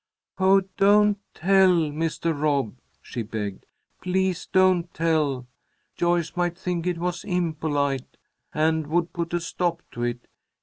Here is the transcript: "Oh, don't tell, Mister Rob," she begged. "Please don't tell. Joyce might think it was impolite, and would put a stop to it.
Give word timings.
"Oh, 0.39 0.61
don't 0.77 1.19
tell, 1.35 1.91
Mister 1.91 2.33
Rob," 2.33 2.73
she 3.03 3.21
begged. 3.21 3.67
"Please 4.01 4.47
don't 4.47 4.91
tell. 4.95 5.45
Joyce 5.95 6.35
might 6.35 6.57
think 6.57 6.87
it 6.87 6.97
was 6.97 7.23
impolite, 7.23 8.17
and 8.51 8.87
would 8.87 9.13
put 9.13 9.31
a 9.31 9.39
stop 9.39 9.83
to 9.91 10.01
it. 10.01 10.27